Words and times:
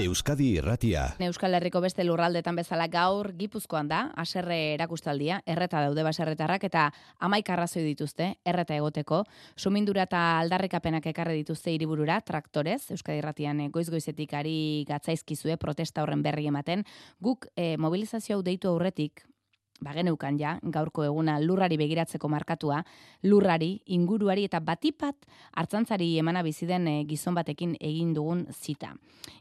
Euskadi 0.00 0.54
Irratia. 0.56 1.02
Euskal 1.20 1.52
Herriko 1.52 1.82
beste 1.84 2.04
lurraldetan 2.06 2.56
bezala 2.56 2.86
gaur 2.88 3.28
Gipuzkoan 3.36 3.90
da, 3.90 4.00
haserre 4.16 4.56
erakustaldia, 4.72 5.42
erreta 5.44 5.82
daude 5.84 6.04
baserretarrak 6.06 6.64
eta 6.64 6.86
amaik 7.20 7.50
arrazoi 7.52 7.84
dituzte, 7.84 8.30
erreta 8.48 8.74
egoteko, 8.78 9.22
sumindura 9.56 10.06
eta 10.08 10.22
aldarrikapenak 10.40 11.10
ekarre 11.12 11.36
dituzte 11.36 11.74
hiriburura 11.74 12.20
traktorez, 12.24 12.90
Euskadi 12.96 13.20
Irratian 13.20 13.60
goiz-goizetik 13.74 14.32
ari 14.38 14.56
gatzaizkizue 14.88 15.58
protesta 15.60 16.02
horren 16.02 16.24
berri 16.24 16.48
ematen, 16.48 16.86
guk 17.20 17.50
e, 17.54 17.76
mobilizazio 17.76 18.38
hau 18.38 18.42
deitu 18.42 18.72
aurretik, 18.72 19.26
bageneukan 19.82 20.38
ja, 20.38 20.56
gaurko 20.62 21.04
eguna 21.04 21.38
lurrari 21.40 21.76
begiratzeko 21.80 22.28
markatua, 22.28 22.82
lurrari, 23.26 23.72
inguruari 23.86 24.46
eta 24.48 24.60
batipat 24.60 25.26
hartzantzari 25.52 26.16
emana 26.18 26.42
bizi 26.42 26.66
den 26.66 26.88
eh, 26.88 27.02
gizon 27.08 27.34
batekin 27.34 27.76
egin 27.80 28.14
dugun 28.14 28.46
zita. 28.52 28.94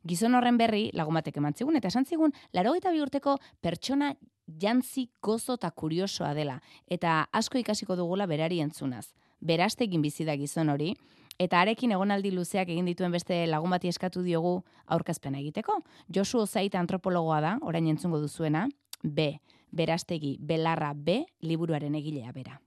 Gizon 0.08 0.36
horren 0.36 0.58
berri 0.58 0.90
lagun 0.98 1.20
batek 1.20 1.38
eman 1.38 1.54
zigun, 1.54 1.78
eta 1.78 1.92
esan 1.92 2.06
zigun, 2.06 2.34
laro 2.54 2.76
eta 2.76 2.92
bi 2.92 3.02
urteko 3.02 3.38
pertsona 3.62 4.14
jantzi 4.62 5.10
gozo 5.22 5.56
eta 5.60 5.72
kuriosoa 5.72 6.34
dela, 6.34 6.60
eta 6.90 7.28
asko 7.32 7.62
ikasiko 7.62 7.96
dugula 7.96 8.28
berari 8.28 8.60
entzunaz. 8.62 9.08
Berastegin 9.42 10.02
bizi 10.02 10.26
da 10.28 10.38
gizon 10.38 10.70
hori, 10.70 10.94
Eta 11.42 11.58
arekin 11.64 11.90
egonaldi 11.96 12.30
luzeak 12.36 12.70
egin 12.70 12.86
dituen 12.86 13.10
beste 13.16 13.34
lagun 13.50 13.72
bati 13.74 13.90
eskatu 13.90 14.22
diogu 14.22 14.60
aurkezpena 14.94 15.40
egiteko. 15.40 15.80
Josu 16.14 16.44
Ozaita 16.44 16.78
antropologoa 16.78 17.40
da, 17.42 17.56
orain 17.66 17.88
entzungo 17.90 18.20
duzuena, 18.22 18.68
B 19.02 19.40
berastegi 19.72 20.38
belarra 20.40 20.94
B 20.94 21.22
liburuaren 21.42 21.96
egilea 21.96 22.32
bera. 22.36 22.60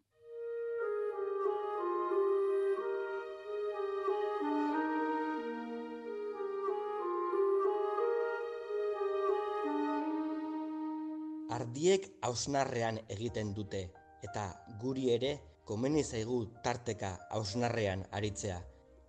Ardiek 11.55 12.07
hausnarrean 12.27 12.99
egiten 13.15 13.53
dute, 13.55 13.85
eta 14.27 14.47
guri 14.81 15.11
ere 15.15 15.37
komeni 15.69 16.03
zaigu 16.03 16.41
tarteka 16.65 17.13
hausnarrean 17.31 18.03
aritzea. 18.11 18.59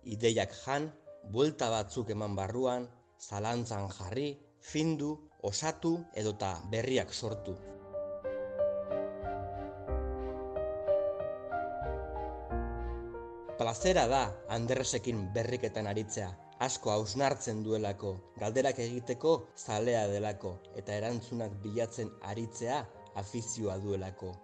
Ideiak 0.06 0.54
jan, 0.62 0.92
buelta 1.32 1.70
batzuk 1.72 2.12
eman 2.14 2.36
barruan, 2.38 2.86
zalantzan 3.18 3.88
jarri, 3.98 4.28
findu, 4.60 5.16
osatu 5.42 5.96
edota 6.14 6.52
berriak 6.70 7.12
sortu. 7.12 7.56
Plazera 13.56 14.02
da 14.04 14.18
Andersekin 14.52 15.20
berriketan 15.32 15.86
aritzea, 15.88 16.26
asko 16.64 16.90
hausnartzen 16.92 17.62
duelako, 17.64 18.10
galderak 18.40 18.80
egiteko 18.84 19.30
zalea 19.56 20.02
delako, 20.10 20.50
eta 20.80 20.92
erantzunak 21.00 21.54
bilatzen 21.62 22.10
aritzea 22.32 22.82
afizioa 23.22 23.78
duelako. 23.80 24.34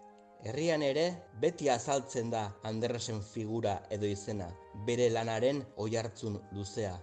Herrian 0.49 0.85
ere, 0.87 1.05
beti 1.43 1.69
azaltzen 1.69 2.31
da 2.33 2.41
Andersen 2.71 3.21
figura 3.27 3.75
edo 3.97 4.09
izena, 4.09 4.47
bere 4.87 5.11
lanaren 5.13 5.61
oihartzun 5.87 6.39
luzea. 6.57 6.95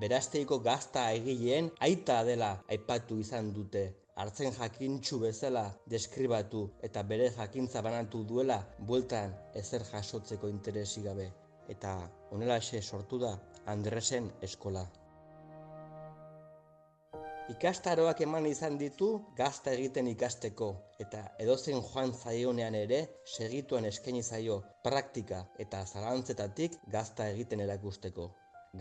Berasteiko 0.00 0.58
gazta 0.68 1.02
egileen 1.18 1.68
aita 1.88 2.22
dela 2.30 2.48
aipatu 2.76 3.18
izan 3.24 3.50
dute, 3.58 3.82
hartzen 4.16 4.56
jakintxu 4.56 5.20
bezala 5.26 5.66
deskribatu 5.96 6.64
eta 6.90 7.04
bere 7.12 7.28
jakintza 7.36 7.84
banatu 7.90 8.22
duela 8.32 8.58
bueltan 8.92 9.36
ezer 9.64 9.84
jasotzeko 9.92 10.48
interesi 10.54 11.04
gabe 11.10 11.28
eta 11.74 11.98
honelaxe 12.32 12.80
sortu 12.82 13.18
da 13.24 13.36
Andresen 13.66 14.32
eskola. 14.42 14.86
Ikastaroak 17.52 18.18
eman 18.24 18.46
izan 18.46 18.74
ditu 18.80 19.06
gazta 19.36 19.72
egiten 19.76 20.08
ikasteko 20.10 20.66
eta 21.04 21.22
edozen 21.44 21.78
joan 21.86 22.12
zaionean 22.12 22.76
ere 22.80 22.98
segituan 23.36 23.88
eskaini 23.90 24.20
zaio 24.22 24.58
praktika 24.84 25.38
eta 25.64 25.80
zalantzetatik 25.86 26.76
gazta 26.96 27.30
egiten 27.32 27.64
erakusteko. 27.64 28.28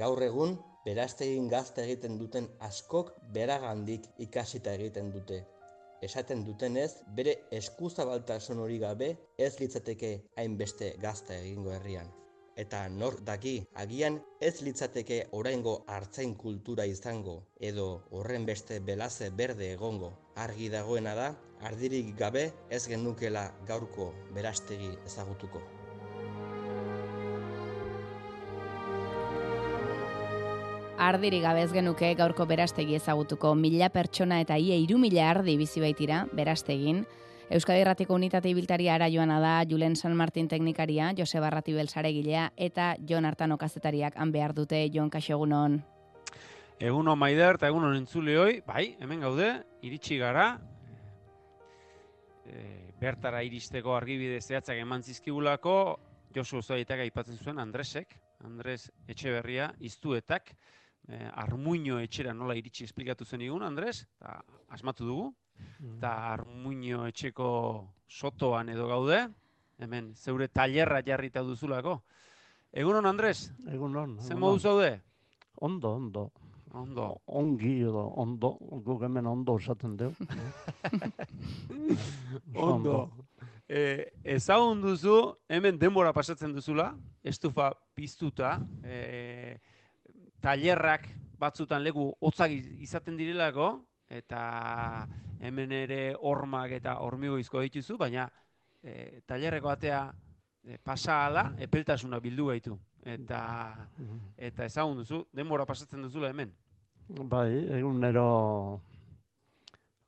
Gaur 0.03 0.23
egun, 0.27 0.57
beraztegin 0.83 1.47
gazta 1.55 1.87
egiten 1.87 2.19
duten 2.19 2.51
askok 2.69 3.15
beragandik 3.39 4.11
ikasita 4.27 4.75
egiten 4.81 5.15
dute. 5.15 5.41
Esaten 6.03 6.43
dutenez, 6.45 6.91
bere 7.15 7.39
eskuzabaltasun 7.63 8.59
hori 8.67 8.83
gabe 8.83 9.13
ez 9.49 9.53
litzateke 9.63 10.15
hainbeste 10.35 10.95
gazta 11.07 11.39
egingo 11.39 11.71
herrian 11.79 12.15
eta 12.57 12.87
nor 12.89 13.19
daki 13.23 13.55
agian 13.77 14.17
ez 14.41 14.61
litzateke 14.65 15.19
oraingo 15.39 15.83
hartzain 15.87 16.33
kultura 16.35 16.85
izango 16.89 17.37
edo 17.71 17.87
horren 18.11 18.45
beste 18.49 18.79
belaze 18.79 19.29
berde 19.29 19.71
egongo. 19.73 20.11
Argi 20.35 20.69
dagoena 20.73 21.13
da 21.15 21.29
ardirik 21.61 22.15
gabe 22.17 22.51
ez 22.69 22.87
genukela 22.89 23.51
gaurko 23.67 24.13
berastegi 24.33 24.89
ezagutuko. 25.05 25.61
Ardirik 30.97 31.43
gabe 31.45 31.61
ez 31.61 31.71
genuke 31.71 32.09
gaurko 32.17 32.47
berastegi 32.49 32.97
ezagutuko. 32.97 33.53
Mila 33.55 33.91
pertsona 33.93 34.41
eta 34.41 34.57
ia 34.57 34.75
iru 34.81 34.97
mila 34.97 35.29
ardi 35.29 35.53
bizi 35.57 35.79
baitira 35.79 36.23
berastegin, 36.33 37.05
Euskadi 37.47 37.79
Erratiko 37.79 38.11
Unitate 38.11 38.49
Ibiltaria 38.51 38.91
ara 38.97 39.07
joana 39.07 39.37
da, 39.39 39.51
Julen 39.63 39.93
San 39.95 40.15
Martin 40.19 40.49
teknikaria, 40.51 41.13
Joseba 41.15 41.49
Ratibel 41.49 41.87
gilea, 41.87 42.51
eta 42.57 42.97
Jon 43.07 43.23
Artano 43.23 43.57
kazetariak 43.57 44.17
han 44.17 44.33
behar 44.33 44.53
dute, 44.53 44.89
Jon 44.93 45.09
Kaxegunon. 45.09 45.81
Eguno 46.77 47.15
maider 47.15 47.55
eta 47.55 47.67
egunon 47.67 47.95
entzuleoi, 47.95 48.61
bai, 48.67 48.97
hemen 48.99 49.21
gaude, 49.21 49.63
iritsi 49.81 50.17
gara, 50.17 50.59
e, 52.45 52.91
bertara 52.99 53.41
iristeko 53.43 53.95
argibide 53.95 54.41
zehatzak 54.41 54.77
eman 54.77 55.01
zizkigulako, 55.01 55.99
Josu 56.35 56.57
Ozaitak 56.57 56.99
aipatzen 56.99 57.37
zuen 57.37 57.59
Andresek, 57.59 58.19
Andres 58.43 58.91
Etxeberria, 59.07 59.71
iztuetak, 59.79 60.51
e, 61.07 61.23
armuño 61.31 62.01
etxera 62.03 62.33
nola 62.33 62.59
iritsi 62.59 62.83
esplikatu 62.83 63.23
zen 63.23 63.41
igun, 63.41 63.63
Andres, 63.63 64.01
eta 64.19 64.41
asmatu 64.67 65.07
dugu, 65.07 65.33
eta 65.79 66.13
armuño 66.33 67.05
etxeko 67.07 67.49
sotoan 68.07 68.69
edo 68.69 68.87
gaude, 68.87 69.27
hemen 69.77 70.13
zeure 70.15 70.47
tailerra 70.47 71.03
jarrita 71.05 71.43
duzulako. 71.45 72.01
Egunon, 72.71 73.05
Andres? 73.05 73.51
Egunon. 73.71 74.17
Zer 74.21 74.37
modu 74.37 74.59
zaude? 74.59 74.91
Ondo, 75.61 75.93
ondo. 75.95 76.31
Ondo. 76.73 77.21
Ongi 77.25 77.79
edo, 77.81 78.03
ondo. 78.21 78.57
Guk 78.85 79.03
hemen 79.07 79.27
ondo 79.27 79.57
esaten 79.57 79.95
deu. 79.97 80.11
ondo. 82.67 83.09
E, 83.67 84.13
ezagun 84.23 84.81
duzu, 84.81 85.17
hemen 85.49 85.79
denbora 85.79 86.13
pasatzen 86.15 86.53
duzula, 86.55 86.91
estufa 87.23 87.71
piztuta, 87.95 88.53
e, 88.83 89.57
tailerrak 90.39 91.09
batzutan 91.39 91.83
legu 91.83 92.11
hotzak 92.21 92.53
izaten 92.83 93.17
direlako, 93.19 93.73
eta 94.09 95.07
hemen 95.39 95.71
ere 95.71 96.01
hormak 96.15 96.71
eta 96.79 96.97
hormigoizko 97.03 97.61
dituzu, 97.65 97.97
baina 97.97 98.27
e, 98.81 99.21
tailerreko 99.27 99.69
atea 99.69 100.01
e, 100.63 100.77
pasa 100.77 101.25
ala, 101.25 101.49
epeltasuna 101.59 102.19
bildu 102.23 102.47
gaitu. 102.51 102.77
Eta, 103.07 103.39
eta 104.35 104.65
ezagun 104.67 104.97
duzu, 104.99 105.21
denbora 105.31 105.65
pasatzen 105.65 106.01
duzula 106.03 106.31
hemen. 106.33 106.51
Bai, 107.07 107.51
egunero 107.77 108.27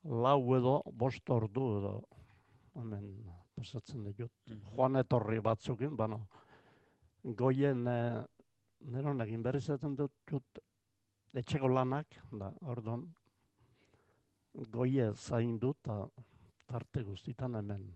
lau 0.04 0.40
edo 0.56 0.80
bost 0.92 1.30
ordu 1.32 1.68
edo 1.78 1.94
hemen 2.76 3.06
pasatzen 3.56 4.04
ditut. 4.04 4.32
Mm 4.48 4.76
Joan 4.76 4.96
etorri 5.00 5.40
batzukin, 5.44 5.96
bano, 5.96 6.20
goien 7.22 7.86
e, 7.88 8.00
neron 8.92 9.20
egin 9.24 9.42
berri 9.44 9.60
zaten 9.60 9.96
dut, 9.96 10.12
dut 10.28 10.60
etxeko 11.36 11.68
lanak, 11.68 12.16
da, 12.32 12.50
orduan, 12.72 13.04
goie 14.54 15.12
zain 15.14 15.58
dut 15.58 15.78
eta 15.84 16.08
tarte 16.66 17.02
guztitan 17.02 17.54
hemen. 17.54 17.86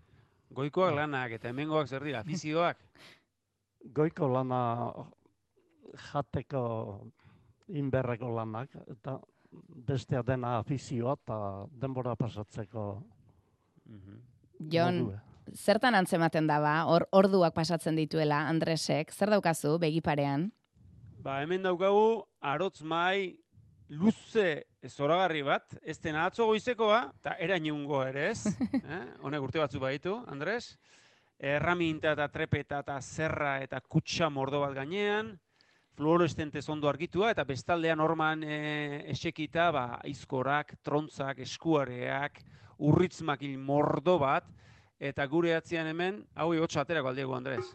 Goikoak 0.55 0.95
lanak 0.95 1.37
eta 1.37 1.49
hemengoak 1.49 1.87
zer 1.87 2.03
dira, 2.03 2.21
afizioak? 2.21 2.77
Goiko 3.97 4.27
lana 4.31 4.61
jateko 6.11 6.63
inberreko 7.67 8.29
lanak 8.35 8.73
eta 8.91 9.19
bestea 9.87 10.23
dena 10.23 10.57
afizioa 10.59 11.15
eta 11.21 11.37
denbora 11.81 12.15
pasatzeko 12.15 12.85
mhm. 13.85 14.19
Jon, 14.71 14.99
zertan 15.53 15.95
antzematen 15.95 16.47
daba, 16.47 16.85
or, 16.87 17.07
orduak 17.11 17.53
pasatzen 17.53 17.97
dituela 17.99 18.45
Andresek, 18.49 19.11
zer 19.11 19.29
daukazu 19.33 19.75
begiparean? 19.81 20.47
Ba, 21.19 21.41
hemen 21.43 21.65
daukagu, 21.65 22.23
arotz 22.39 22.81
mai, 22.81 23.35
luze 23.89 24.63
zoragarri 24.89 25.41
bat, 25.45 25.77
ez 25.83 25.97
dena 26.01 26.25
atzo 26.29 26.47
goizekoa, 26.49 26.99
eta 27.21 27.35
erainungo 27.41 28.01
ere 28.05 28.29
ez, 28.31 28.45
eh? 28.95 29.01
honek 29.25 29.47
urte 29.47 29.61
batzu 29.61 29.81
baitu, 29.81 30.17
Andres, 30.31 30.75
erraminta 31.39 32.13
eta 32.15 32.27
trepeta 32.31 32.81
eta 32.83 32.99
zerra 33.01 33.57
eta 33.63 33.81
kutsa 33.81 34.29
mordo 34.29 34.61
bat 34.63 34.75
gainean, 34.77 35.33
fluorestente 35.95 36.59
ondo 36.67 36.89
argitua, 36.89 37.31
eta 37.31 37.45
bestaldean 37.47 37.97
norman 37.97 38.43
e, 38.43 38.59
esekita, 39.13 39.69
ba, 39.71 39.85
aizkorak, 40.03 40.75
trontzak, 40.83 41.39
eskuareak, 41.45 42.41
urritzmakil 42.83 43.57
mordo 43.57 44.17
bat, 44.19 44.49
eta 44.99 45.25
gure 45.27 45.55
atzian 45.55 45.87
hemen, 45.87 46.23
hau 46.35 46.51
hotxa 46.59 46.83
aterako 46.83 47.13
aldiego, 47.13 47.35
Andres. 47.35 47.71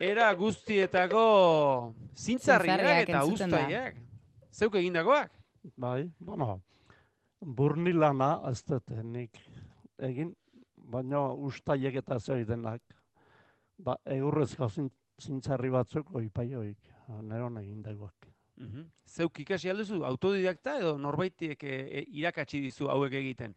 Era 0.00 0.32
guztietako 0.36 1.94
zintzarriak 2.16 3.08
eta 3.08 3.24
ustaiak. 3.24 3.96
Zeuk 4.52 4.74
egindakoak? 4.76 5.32
Bai, 5.76 6.10
bueno, 6.20 6.60
burni 7.40 7.92
lana 7.92 8.40
ez 8.50 8.62
dut 8.64 8.90
nik 9.02 9.40
egin, 9.98 10.34
baina 10.76 11.32
ustaiek 11.32 11.96
eta 12.02 12.18
denak. 12.46 12.82
Ba, 13.78 13.96
eurrezko 14.04 14.68
zintzarri 15.20 15.70
batzuk 15.70 16.14
oipai 16.14 16.54
oik, 16.54 16.92
neron 17.22 17.58
egin 17.58 17.82
dagoak. 17.82 18.28
Mm 18.56 18.84
Zeuk 19.06 19.38
ikasi 19.40 19.70
alduzu, 19.70 20.02
autodidakta 20.04 20.78
edo 20.78 20.96
norbaitiek 20.98 21.62
e, 21.64 21.74
e, 21.98 22.04
irakatsi 22.18 22.60
dizu 22.60 22.88
hauek 22.88 23.12
egiten? 23.12 23.54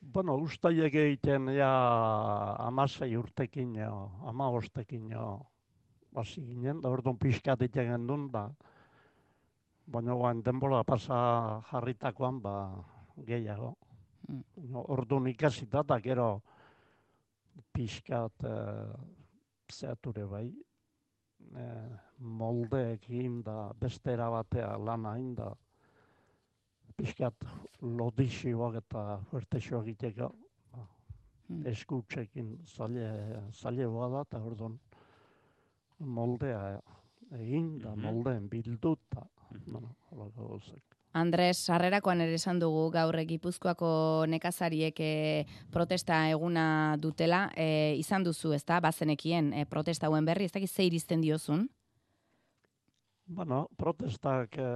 Bueno, 0.00 0.36
ustaiek 0.40 0.94
egiten 0.94 1.48
ja 1.52 1.70
amasei 2.58 3.16
urtekin 3.16 3.74
ama 4.24 4.48
ostekin 4.48 5.10
jo, 5.10 5.49
basi 6.12 6.42
ginen, 6.44 6.80
da 6.80 6.90
orduan 6.90 7.18
pixka 7.18 7.56
ditzen 7.56 8.06
duen, 8.06 8.28
ba, 8.30 8.48
baina 9.86 10.14
guan 10.14 10.42
denbora 10.42 10.82
pasa 10.84 11.60
jarritakoan, 11.70 12.40
ba, 12.42 12.54
gehiago. 13.26 13.74
Mm. 14.28 14.76
Orduan 14.94 15.26
ikasita, 15.30 15.82
da 15.82 15.98
gero 16.00 16.30
pixkat 17.74 18.44
uh, 18.46 18.94
zeature 19.70 20.26
bai, 20.26 20.48
e, 21.56 21.64
moldeekin 22.18 23.42
da 23.42 23.72
beste 23.80 24.16
batea 24.16 24.76
lana 24.78 25.14
da 25.36 25.54
pixkat 26.96 27.34
lodixioak 27.82 28.76
eta 28.82 29.20
fuertexoak 29.30 29.86
egiteko 29.86 30.28
ba, 30.72 30.86
hmm. 31.48 31.66
eskutsekin 31.66 32.58
zaile, 32.66 33.06
zaile 33.52 33.84
da 33.84 34.22
eta 34.22 34.42
orduan 34.42 34.78
moldea 36.00 36.80
egin 37.36 37.78
da 37.78 37.94
mm 37.94 38.02
moldeen 38.02 38.48
bildut 38.48 39.00
da. 39.14 39.26
Mm 39.50 39.86
Andres, 41.12 41.56
sarrerakoan 41.66 42.20
ere 42.22 42.36
esan 42.38 42.60
dugu 42.62 42.84
gaur 42.94 43.16
Gipuzkoako 43.26 44.26
nekazariek 44.30 45.00
e, 45.02 45.46
protesta 45.74 46.20
eguna 46.30 46.96
dutela, 47.02 47.48
e, 47.58 47.96
izan 47.98 48.22
duzu, 48.22 48.52
ezta? 48.54 48.78
Bazenekien 48.80 49.52
e, 49.52 49.64
protesta 49.66 50.06
hauen 50.06 50.24
berri, 50.24 50.46
ez 50.46 50.54
dakiz 50.54 50.70
ze 50.70 50.86
iristen 50.86 51.20
diozun? 51.20 51.66
Bueno, 53.26 53.64
protestak 53.76 54.54
e, 54.54 54.68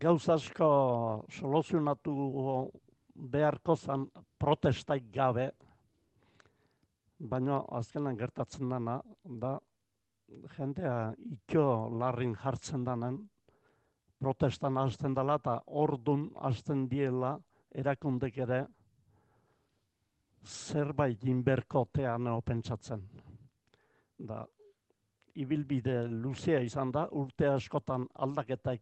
gauz 0.00 0.28
asko 0.32 0.70
soluzionatu 1.28 2.16
beharko 3.14 3.76
zan 3.76 4.08
protestaik 4.40 5.12
gabe, 5.12 5.50
baina 7.18 7.62
azkenan 7.78 8.16
gertatzen 8.16 8.68
dana, 8.68 9.00
da 9.24 9.58
jendea 10.56 11.14
itxo 11.32 11.88
larrin 11.98 12.34
jartzen 12.34 12.84
danen, 12.84 13.18
protestan 14.18 14.76
hasten 14.80 15.14
dela 15.14 15.36
eta 15.40 15.60
ordun 15.66 16.30
hasten 16.48 16.86
diela 16.88 17.36
erakundek 17.74 18.38
ere 18.38 18.64
zerbait 20.46 21.24
inberkotea 21.24 22.16
neo 22.18 22.40
pentsatzen. 22.40 23.02
Da, 24.18 24.44
ibilbide 25.34 26.06
luzea 26.08 26.60
izan 26.64 26.92
da, 26.92 27.06
urte 27.12 27.48
askotan 27.50 28.06
aldaketak 28.14 28.80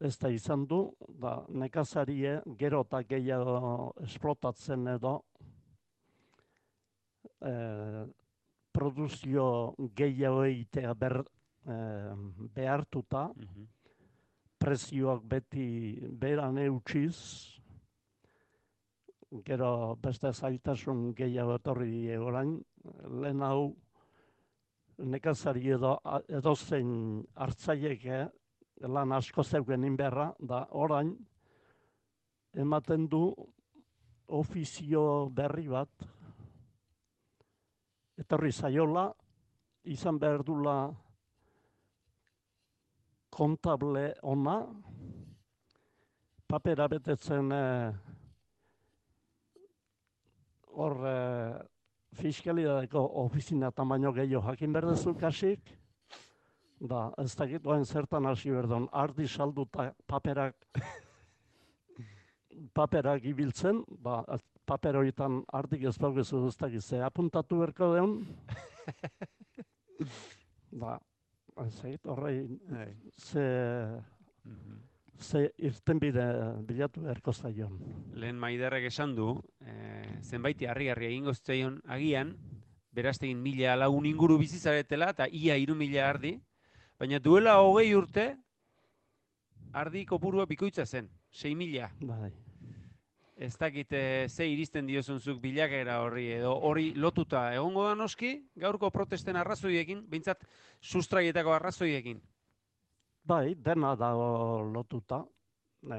ez 0.00 0.16
da 0.18 0.30
izan 0.32 0.64
du, 0.66 0.80
da 1.08 1.36
nekazarie 1.48 2.38
gero 2.58 2.80
eta 2.86 3.02
gehiago 3.08 3.92
esplotatzen 4.04 4.88
edo 4.96 5.18
e, 7.44 7.54
produzio 8.74 9.46
gehiago 9.96 10.44
egitea 10.48 10.94
ber, 10.94 11.20
e, 11.66 11.78
behartuta, 12.56 13.28
mhm. 13.34 13.72
Prezioak 14.64 15.26
beti 15.28 15.66
beran 16.16 16.56
eutxiz, 16.62 17.18
gero 19.44 19.96
beste 20.00 20.30
zailtasun 20.32 21.10
gehiago 21.18 21.58
etorri 21.58 22.06
egorain, 22.14 22.54
lehen 23.20 23.42
hau 23.42 23.74
nekazari 24.98 25.74
edo 25.74 25.98
edozein 26.28 26.88
hartzaieke 27.34 28.22
lan 28.94 29.12
asko 29.12 29.42
zeugen 29.42 29.84
inberra, 29.84 30.32
da 30.38 30.64
orain 30.70 31.14
ematen 32.54 33.08
du 33.08 33.24
ofizio 34.28 35.28
berri 35.34 35.66
bat, 35.68 35.90
etorri 38.18 38.52
zaiola, 38.52 39.08
izan 39.84 40.18
behar 40.18 40.42
dula 40.46 40.76
kontable 43.34 44.12
ona, 44.22 44.60
papera 46.46 46.86
betetzen 46.88 47.52
eh, 47.52 47.92
hor 50.74 51.00
eh, 51.10 51.62
fiskalidadeko 52.14 53.02
ofizina 53.24 53.72
tamaino 53.74 54.12
gehiago 54.14 54.46
jakin 54.52 54.72
berdezu 54.72 55.14
kasik, 55.18 55.74
da 56.78 57.08
ez 57.18 57.34
dakit 57.34 57.66
zertan 57.84 58.26
hasi 58.26 58.50
berdon, 58.50 58.88
ardi 58.92 59.26
salduta 59.28 59.92
paperak 60.06 60.54
paperak 62.78 63.24
ibiltzen, 63.24 63.82
ba, 63.88 64.22
paper 64.66 64.96
horietan 65.00 65.42
ardik 65.52 65.84
ez 65.88 65.96
daukezu 66.00 66.46
ez 66.48 66.56
dakit, 66.56 66.82
ze 66.82 67.02
apuntatu 67.02 67.58
berko 67.60 67.92
deun, 67.94 68.14
ba, 70.82 70.98
Zait, 71.70 72.04
horrei, 72.06 72.58
ze, 73.16 73.44
mhm. 74.42 74.78
ze 75.20 75.52
irten 75.58 76.00
bide 76.02 76.24
bilatu 76.66 77.06
erko 77.06 77.32
zaion. 77.32 77.78
Lehen 78.12 78.40
maiderrek 78.42 78.88
esan 78.90 79.14
du, 79.14 79.36
e, 79.62 79.74
zenbaiti 80.22 80.66
harri-harri 80.66 81.12
egin 81.12 81.30
gozteion 81.30 81.78
agian, 81.86 82.34
beraztegin 82.94 83.38
mila 83.42 83.76
lagun 83.76 84.06
inguru 84.10 84.38
bizizaretela, 84.42 85.12
eta 85.14 85.28
ia 85.30 85.54
iru 85.56 85.78
mila 85.78 86.08
ardi, 86.08 86.34
baina 86.98 87.22
duela 87.22 87.60
hogei 87.62 87.94
urte, 87.94 88.32
ardi 89.72 90.04
kopurua 90.06 90.46
bikoitza 90.50 90.86
zen, 90.86 91.08
6 91.30 91.54
mila. 91.58 91.92
Bai 92.02 92.32
ez 93.36 93.56
dakit 93.58 93.92
eh, 93.92 94.28
ze 94.28 94.46
iristen 94.46 94.86
diozunzuk 94.86 95.40
bilakera 95.42 95.98
horri 96.04 96.28
edo 96.36 96.52
hori 96.68 96.92
lotuta 96.94 97.48
egongo 97.54 97.88
da 97.88 97.94
noski 97.98 98.36
gaurko 98.54 98.90
protesten 98.90 99.36
arrazoiekin, 99.36 100.04
behintzat 100.08 100.46
sustraietako 100.80 101.52
arrazoiekin. 101.56 102.22
Bai, 103.24 103.54
dena 103.56 103.94
dago 103.96 104.62
lotuta. 104.68 105.24
E, 105.84 105.98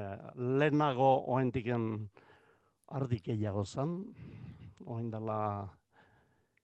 lehenago 0.58 1.08
oentiken 1.34 2.08
ardik 2.98 3.28
egiago 3.34 3.64
zen, 3.64 3.96
oen 4.86 5.10
dela 5.10 5.38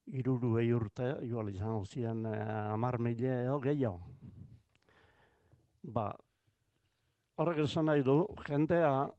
iruru 0.06 0.56
urte, 0.76 1.16
igual 1.22 1.50
izan 1.50 1.84
ziren 1.84 2.24
e, 2.26 2.36
amar 2.72 2.98
mile 2.98 3.42
edo 3.44 3.58
gehiago. 3.60 4.00
Ba, 5.82 6.12
horrek 7.36 7.64
esan 7.66 7.86
nahi 7.86 8.02
du, 8.02 8.26
jendea 8.46 9.10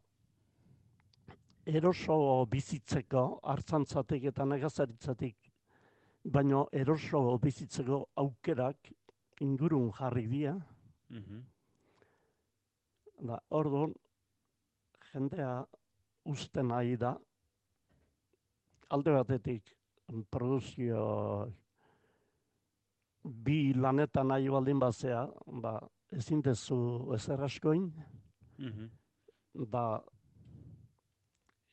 eroso 1.66 2.46
bizitzeko 2.52 3.40
hartzantzatik 3.44 4.26
eta 4.32 4.46
negazaritzatik, 4.46 5.36
baino 6.24 6.68
eroso 6.72 7.38
bizitzeko 7.44 8.00
aukerak 8.16 8.92
ingurun 9.42 9.92
jarri 9.92 10.28
dira. 10.28 10.54
Mm 11.10 11.24
-hmm. 11.24 11.42
Da, 13.28 13.40
orduan, 13.50 13.94
jendea 15.14 15.66
usten 16.26 16.68
nahi 16.68 16.98
da, 16.98 17.18
alde 18.90 19.12
batetik 19.12 19.76
produzio 20.30 21.52
bi 23.24 23.74
lanetan 23.74 24.28
nahi 24.28 24.50
baldin 24.50 24.80
bazea, 24.80 25.28
ba, 25.62 25.80
ezin 26.12 26.42
dezu 26.42 27.14
ezer 27.16 27.42
askoin, 27.42 27.86
mm 28.58 28.72
-hmm. 28.72 28.90
ba, 29.70 30.04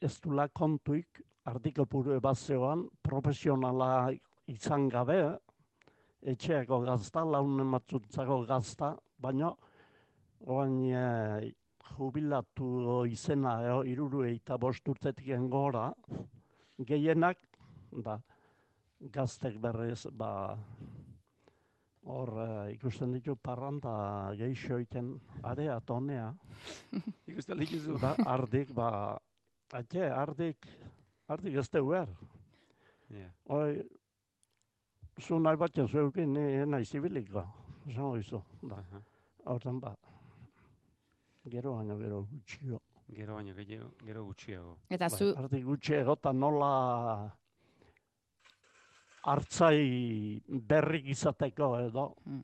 ez 0.00 0.20
du 0.20 0.30
kontuik 0.52 1.20
ardiko 1.44 1.86
puru 1.86 2.14
ebazioan 2.16 2.88
profesionala 3.02 4.12
izan 4.46 4.88
gabe, 4.88 5.38
etxeako 6.22 6.80
gazta, 6.84 7.24
launen 7.24 7.66
matzuntzako 7.66 8.44
gazta, 8.46 8.96
baina 9.18 9.52
oain 10.46 10.80
jubilatu 11.96 13.04
izena 13.10 13.60
eo, 13.68 13.82
iruru 13.84 14.24
eta 14.24 14.56
bost 14.56 14.88
urtetik 14.88 15.32
gora, 15.48 15.92
gehienak, 16.78 17.38
da, 17.92 18.18
gaztek 19.00 19.58
berriz, 19.60 20.06
ba, 20.12 20.56
hor 22.10 22.32
eh, 22.42 22.74
ikusten 22.74 23.12
ditu 23.12 23.36
parranda 23.36 24.32
geixo 24.38 24.78
egiten, 24.78 25.12
area 25.42 25.80
tonea, 25.80 26.30
Ikusten 27.30 27.58
dituzu. 27.58 27.98
da, 28.00 28.14
ardik, 28.26 28.72
ba, 28.74 29.18
atxe, 29.72 30.10
ardik, 30.10 30.68
ardik 31.28 31.56
ez 31.62 31.68
du 31.70 31.82
behar. 31.88 32.12
Ja. 33.10 33.30
Hoi, 33.50 33.82
zu 35.20 35.38
nahi 35.38 35.56
batzen 35.56 35.88
zeukin, 35.88 36.32
ni 36.34 36.66
nahi 36.66 36.84
zibiliko, 36.84 37.44
esango 37.88 38.16
izu, 38.18 38.42
da, 38.62 38.78
Aha. 38.78 39.02
horten 39.52 39.80
ba, 39.80 39.94
gero 41.50 41.76
baino 41.76 41.98
gero 41.98 42.22
gutxio. 42.30 42.80
Gero 43.10 43.34
baino 43.34 43.54
gehiago, 43.54 43.90
gero 44.06 44.24
gutxiago. 44.24 44.76
Eta 44.88 45.08
Bai, 45.08 45.18
zu, 45.18 45.32
ardi 45.36 45.62
gutxi 45.66 45.96
egota 45.98 46.32
nola 46.32 46.70
hartzai 49.26 50.40
berrik 50.46 51.10
izateko 51.10 51.72
edo. 51.80 52.06
Mm. 52.24 52.40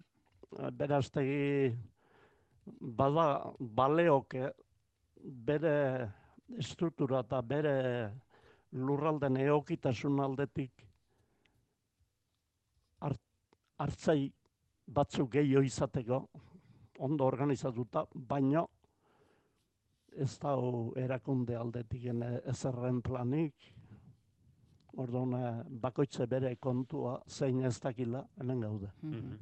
Eh, 0.59 0.71
Beraztegi 0.71 1.77
bada 2.99 3.53
baleoke 3.59 4.51
bere 5.23 5.75
estruktura 6.59 7.21
eta 7.25 7.41
bere 7.43 7.77
lurralden 8.73 9.37
eokitasun 9.37 10.21
aldetik 10.21 10.87
hart- 13.01 13.57
hartzai 13.79 14.33
batzuk 14.87 15.33
gehiago 15.33 15.65
izateko, 15.67 16.21
ondo 16.99 17.27
organizatuta, 17.27 18.07
baino 18.15 18.69
ez 20.17 20.39
da 20.39 20.55
erakunde 20.97 21.57
aldetik 21.57 22.07
ezerren 22.47 23.03
planik, 23.03 23.73
Orduan, 24.97 25.35
eh, 25.37 25.65
bakoitze 25.83 26.27
bere 26.27 26.55
kontua 26.57 27.19
zein 27.29 27.61
ez 27.69 27.75
dakila, 27.81 28.23
hemen 28.41 28.61
gaude. 28.61 28.93
Mhm. 29.03 29.35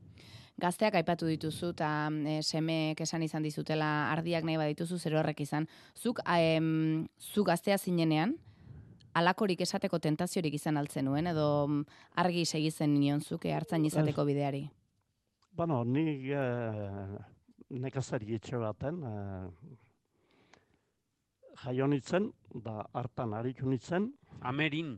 Gazteak 0.61 0.95
aipatu 0.95 1.27
dituzu 1.27 1.73
eta 1.75 1.91
e, 2.31 2.39
semeek 2.43 3.01
esan 3.03 3.23
izan 3.27 3.43
dizutela 3.43 4.13
ardiak 4.13 4.45
nahi 4.47 4.57
badituzu 4.61 4.99
zer 4.99 5.17
horrek 5.19 5.41
izan. 5.43 5.67
Zuk, 5.99 6.21
em, 6.31 7.09
zu 7.19 7.43
gaztea 7.45 7.79
zinenean, 7.79 8.37
alakorik 9.15 9.61
esateko 9.67 9.99
tentaziorik 9.99 10.55
izan 10.55 10.77
altzen 10.77 11.05
nuen, 11.09 11.27
edo 11.31 11.67
mm, 11.67 11.85
argi 12.23 12.45
segizen 12.45 12.95
nion 12.99 13.21
zuke 13.21 13.53
hartzan 13.55 13.85
izateko 13.85 14.25
bideari. 14.29 14.69
Bueno, 15.55 15.85
nik 15.85 16.29
eh, 16.35 17.19
nekazari 17.71 18.35
etxe 18.39 18.59
baten, 18.59 19.03
eh, 19.11 19.75
jaio 21.65 21.87
nintzen, 21.91 22.31
da 22.67 22.81
hartan 22.93 23.35
aritu 23.39 23.67
nintzen, 23.71 24.13
Amerin. 24.43 24.97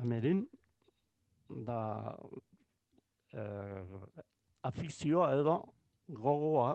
Amerin, 0.00 0.46
da 1.48 1.78
eh, 3.32 3.84
afizioa 4.66 5.32
edo 5.38 5.56
gogoa, 6.08 6.70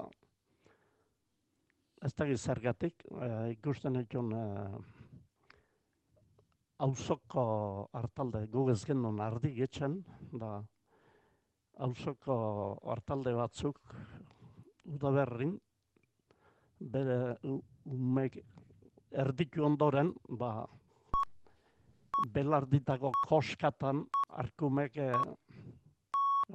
ez 2.03 2.11
dakit 2.13 2.39
zergatik, 2.39 3.05
eh, 3.21 3.53
ikusten 3.55 3.95
etxon 4.01 4.31
eh, 4.37 4.77
auzoko 6.83 7.45
hartalde, 7.95 8.45
gu 8.51 8.69
ez 8.71 8.83
genuen 8.85 9.19
ardi 9.23 9.53
getxen, 9.55 10.01
da 10.31 10.61
auzoko 11.83 12.35
hartalde 12.93 13.33
batzuk 13.33 13.79
udaberrin, 14.85 15.55
bere 16.79 17.37
umek 17.85 18.37
erditu 19.23 19.63
ondoren, 19.65 20.11
ba, 20.27 20.65
belarditako 22.33 23.11
koskatan 23.27 24.03
arkumek 24.43 24.97
eh, 24.97 25.15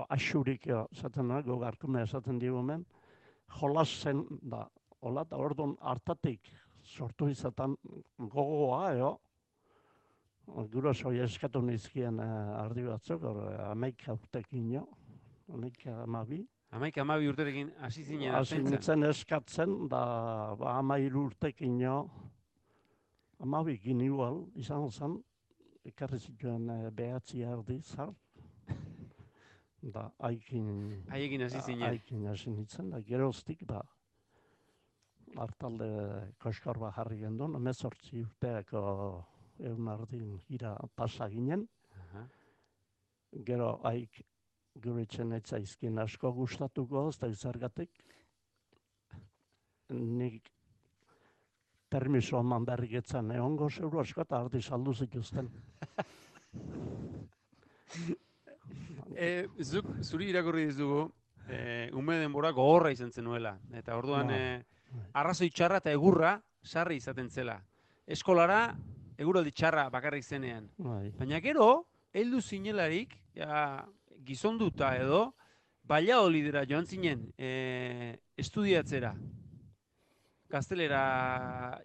asurik 0.08 0.66
eh, 0.66 0.84
esaten 0.92 1.28
da, 1.28 1.42
guk 1.42 1.62
arkume 1.64 2.02
esaten 2.02 2.38
digu 2.38 2.58
hemen, 2.60 2.84
jolas 3.60 3.88
zen 4.02 4.24
da, 4.42 4.66
hola, 5.00 5.24
eta 5.26 5.36
orduan 5.36 5.76
hartatik 5.80 6.50
sortu 6.84 7.28
izaten 7.28 7.76
gogoa, 8.18 8.92
eo, 8.96 9.16
guraso 10.72 11.12
eskatu 11.12 11.62
nizkien 11.62 12.20
eh, 12.20 12.62
ardi 12.62 12.84
batzuk, 12.86 13.22
hor, 13.22 13.42
eh, 13.52 13.64
amaika 13.70 14.14
urtekin 14.16 14.70
jo, 14.76 14.86
amaika 15.54 16.02
amabi, 16.04 16.44
Amaik 16.68 16.98
amabi 17.00 17.30
urterekin 17.30 17.70
hasi 17.80 18.02
zinen 18.04 18.34
nintzen 18.66 19.06
eskatzen, 19.08 19.86
da, 19.88 20.00
ba, 20.60 20.74
amairu 20.76 21.22
urtekin 21.30 21.78
jo, 21.80 22.02
amabikin 23.40 24.02
igual, 24.04 24.42
izan 24.54 24.90
zen, 24.90 25.14
ekarri 25.88 26.18
zituen 26.20 26.68
eh, 26.74 26.90
behatzi 26.92 27.40
ardi 27.48 27.78
zar, 27.80 28.12
da, 29.82 30.10
haikin, 30.18 31.04
Haiekin 31.08 31.42
hasi 31.46 31.60
zinen. 31.62 31.86
haikin 31.86 32.26
hasi 32.26 32.50
nintzen, 32.50 32.90
da, 32.90 33.00
geroztik, 33.00 33.64
ba, 33.66 33.82
hartalde 35.36 35.88
koskor 36.38 36.78
bat 36.78 36.96
jarri 36.96 37.20
gendun, 37.20 37.54
emezortzi 37.58 38.22
urteako 38.24 38.82
egun 39.58 39.88
ardin 39.92 40.40
ira 40.54 40.74
pasa 40.96 41.28
ginen, 41.28 41.66
gero 43.44 43.80
haik 43.84 44.22
gure 44.82 45.02
etxen 45.02 45.32
etzaizkin 45.36 45.98
asko 45.98 46.32
gustatuko, 46.32 47.08
ez 47.08 47.18
da 47.18 47.28
izargatik. 47.28 47.90
Nik 49.90 50.50
permiso 51.90 52.38
eman 52.40 52.64
berrik 52.68 52.92
etzan 53.00 53.30
egongo 53.32 53.70
zeuru 53.70 54.00
asko 54.00 54.22
eta 54.26 54.40
ardi 54.44 54.62
saldu 54.62 54.94
zituzten. 54.94 55.48
E, 59.18 59.48
zuk, 59.66 59.88
zuri 60.06 60.28
irakurri 60.30 60.68
dizugu, 60.68 61.08
e, 61.50 61.88
ume 61.98 62.20
denbora 62.20 62.52
gogorra 62.54 62.92
izan 62.94 63.10
zenuela. 63.10 63.56
Eta 63.74 63.96
orduan, 63.98 64.30
e, 64.30 64.42
arrazoi 65.18 65.50
txarra 65.50 65.80
eta 65.82 65.90
egurra 65.90 66.36
sarri 66.62 67.00
izaten 67.00 67.26
zela. 67.28 67.56
Eskolara, 68.06 68.60
eguraldi 69.18 69.50
txarra 69.50 69.88
bakarrik 69.90 70.22
zenean. 70.22 70.68
Bai. 70.78 71.10
Baina 71.18 71.40
gero, 71.42 71.88
heldu 72.14 72.40
zinelarik, 72.40 73.16
ja, 73.34 73.82
gizonduta 74.28 74.94
edo, 75.00 75.32
Valladolidera 75.88 76.66
joan 76.68 76.86
zinen 76.86 77.24
e, 77.40 78.18
estudiatzera. 78.36 79.14
Gaztelera 80.52 81.02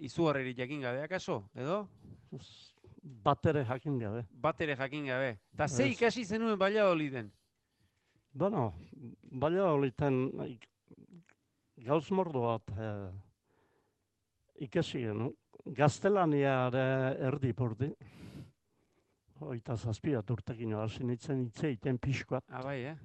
izugarririk 0.04 0.58
jakin 0.60 0.84
gabe, 0.84 1.02
akaso, 1.08 1.46
edo? 1.56 1.86
Bat 3.04 3.46
ere 3.52 3.66
jakin 3.68 3.98
gabe. 4.00 4.26
Bat 4.32 4.62
ere 4.62 4.76
jakin 4.80 5.06
gabe. 5.06 5.38
Ta 5.58 5.68
ze 5.68 5.90
ikasi 5.92 6.24
zenuen 6.26 6.60
Valladoliden? 6.60 7.32
Bueno, 8.32 8.74
baina 9.22 9.66
oliten 9.74 10.32
gauz 11.84 12.10
mordo 12.12 12.46
bat 12.48 12.72
eh, 12.80 13.12
ikasi 14.68 15.04
genu. 15.04 15.34
Gaztelania 15.66 16.56
ere 16.68 16.86
erdi 17.28 17.54
pordi. 17.54 17.92
Oita 19.44 19.76
zazpiat 19.76 20.30
urtekin 20.32 20.74
hasi 20.80 21.04
nintzen 21.04 21.44
hitz 21.46 21.64
egiten 21.64 22.00
pixkoat. 22.00 22.46
Ah, 22.48 22.64
bai, 22.64 22.80
eh? 22.94 22.98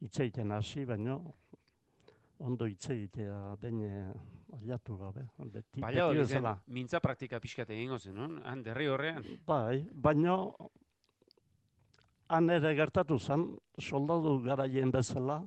hitz 0.00 0.16
egiten 0.20 0.52
hasi, 0.56 0.86
baino 0.88 1.18
ondo 2.38 2.66
hitz 2.66 2.90
egitea 2.90 3.56
bene 3.60 4.12
aliatu 4.52 4.96
gabe. 4.98 5.26
Beti, 5.38 5.50
beti 5.52 5.80
Valladoliden 5.80 6.26
bezala. 6.26 6.54
mintza 6.66 7.00
praktika 7.00 7.40
pixkat 7.40 7.70
egingo 7.70 7.98
zen, 7.98 8.14
non? 8.14 8.40
Han, 8.44 8.62
derri 8.62 8.86
horrean. 8.88 9.24
Bai, 9.46 9.84
baino 9.92 10.54
han 12.28 12.50
ere 12.50 12.74
gertatu 12.74 13.18
zen, 13.18 13.46
soldadu 13.78 14.38
garaien 14.44 14.90
bezala, 14.90 15.42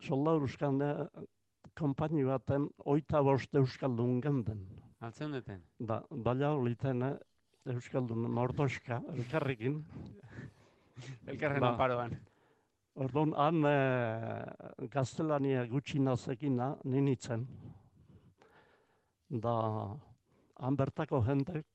soldadu 0.00 0.46
euskande 0.46 0.90
konpaini 1.76 2.24
baten 2.24 2.68
oita 2.84 3.22
bost 3.22 3.54
euskaldun 3.54 4.20
genden. 4.20 4.66
Altzeundeten. 5.00 5.62
Da, 5.78 6.02
baina 6.10 6.52
oliten 6.56 7.02
euskaldun 7.66 8.30
mordoska, 8.30 9.02
elkarrekin. 9.14 9.82
Elkarren 11.26 11.60
Ba. 11.60 12.08
Orduan, 12.96 13.32
han 13.36 13.60
e, 13.68 13.72
gaztelania 14.88 15.66
gutxi 15.68 15.98
nazekina 16.00 16.70
ninitzen. 16.88 17.42
Da, 19.28 19.52
han 20.62 20.76
bertako 20.78 21.20
jendek 21.26 21.66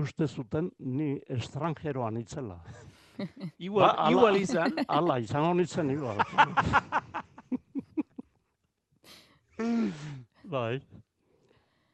uste 0.00 0.26
zuten 0.26 0.70
ni 0.78 1.20
estrangeroan 1.28 2.16
itzela. 2.18 2.58
Igual, 3.66 3.84
Ba, 3.86 3.92
ala- 3.94 4.10
igual 4.10 4.36
izan, 4.40 4.72
Hala, 4.88 5.18
izango 5.22 5.52
nintzen 5.54 5.90
igual. 5.94 6.18
bai. 10.54 10.80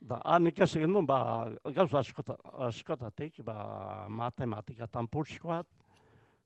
Da, 0.00 0.20
han 0.24 0.46
ikasi 0.46 0.86
ba, 1.06 1.18
gauza 1.74 1.98
askota, 1.98 2.36
askotatik, 2.68 3.42
ba, 3.42 4.06
matematikatan 4.08 5.08
putskoat, 5.08 5.66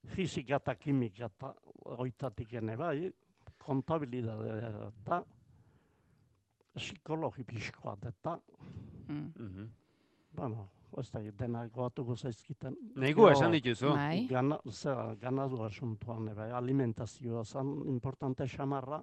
fizika 0.06 0.56
eta 0.56 0.74
kimika 0.74 1.26
eta 1.26 1.54
oitatik 1.98 2.52
ene 2.54 2.76
bai, 2.76 3.12
kontabilidade 3.58 4.56
eta 4.88 5.22
psikologi 6.74 7.44
pixkoat 7.44 8.04
eta 8.06 8.38
Mm. 9.10 9.32
Mhm. 9.38 9.64
bueno, 10.32 10.68
ez 10.98 11.10
da, 11.10 11.18
denak 11.20 11.72
goatuko 11.72 12.14
zaizkiten. 12.16 12.76
Gero, 12.94 13.30
esan 13.30 13.50
dituzu. 13.52 13.88
Bai. 13.88 14.26
Gana, 14.30 14.58
zera, 14.70 15.14
ganadu 15.16 15.64
asuntuan, 15.64 16.28
ebe, 16.28 16.42
alimentazioa 16.52 17.44
zan 17.44 17.72
importante 17.88 18.46
xamarra. 18.46 19.02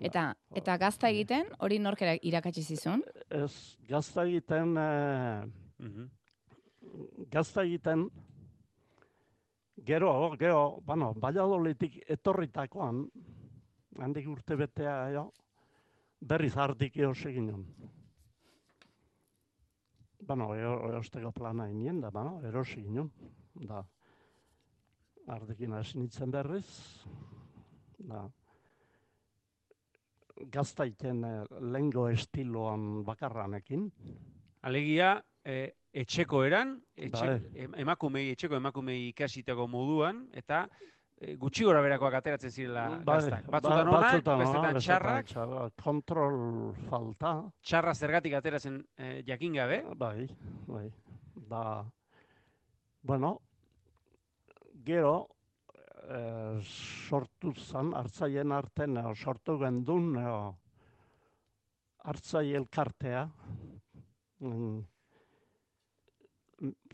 Eta 0.00 0.34
eta 0.54 0.78
gazta 0.78 1.08
egiten 1.10 1.44
hori 1.58 1.78
nork 1.78 2.00
era- 2.02 2.16
irakatsi 2.22 2.62
zizun? 2.62 3.02
Ez, 3.28 3.76
gazta 3.88 4.24
egiten, 4.24 4.76
eh, 4.78 5.44
Mhm. 5.78 6.08
gazta 7.30 7.62
egiten, 7.64 8.08
gero, 9.84 10.36
gero, 10.38 10.80
bueno, 10.84 11.12
Valladolidik 11.20 12.00
etorritakoan, 12.08 13.04
handik 14.00 14.28
urte 14.28 14.56
betea, 14.56 14.94
jo, 15.14 15.24
berriz 16.20 16.54
hardik 16.56 16.96
eos 16.96 17.20
egin. 17.28 17.50
Bueno, 20.24 20.54
ero- 20.56 20.88
erosteko 20.88 21.32
plana 21.32 21.68
inien 21.68 22.00
da, 22.00 22.10
bueno, 22.10 22.38
erosi 22.48 22.82
ginen, 22.82 23.10
da, 23.68 23.82
ardekin 25.28 25.72
hasi 25.76 25.98
nintzen 25.98 26.30
berriz, 26.32 26.66
da, 27.98 28.24
gaztaiten 30.50 31.24
eh, 31.24 31.44
lengo 31.60 32.08
estiloan 32.08 33.04
bakarranekin, 33.04 33.90
Alegia, 34.64 35.18
e, 35.44 35.74
etxeko 35.92 36.42
eran, 36.44 36.78
etxe, 36.96 37.36
em- 37.54 37.74
emakumei, 37.84 38.30
etxeko 38.32 38.56
emakumei 38.56 39.08
ikasitako 39.10 39.66
moduan, 39.68 40.24
eta 40.32 40.64
e, 41.20 41.36
gutxi 41.36 41.64
gora 41.64 41.80
berakoak 41.84 42.14
ateratzen 42.18 42.50
zirela 42.50 42.88
Bai, 43.04 43.18
gaztak. 43.20 43.44
ba- 43.46 43.60
Batzutan 43.60 43.88
onak, 43.88 44.02
batzutan 44.02 44.40
onak, 44.40 44.74
bestetan 44.74 45.24
txarrak. 45.28 45.74
Kontrol 45.84 46.72
falta, 46.88 47.34
txarra 47.62 47.94
zergatik 47.94 48.34
ateratzen 48.34 48.80
e, 48.96 49.22
jakin 49.26 49.52
gabe. 49.60 49.82
bai, 49.96 50.26
bai. 50.66 50.88
Da, 51.34 51.84
bueno, 53.02 53.40
gero, 54.84 55.28
eh, 56.08 56.58
sortu 57.08 57.52
zan, 57.54 57.92
hartzaien 57.94 58.52
arten, 58.52 58.96
eh, 58.96 59.14
sortu 59.14 59.58
gendun, 59.58 60.16
eh, 60.16 60.52
hartzai 62.04 62.52
elkartea, 62.54 63.28
mm, 64.40 64.80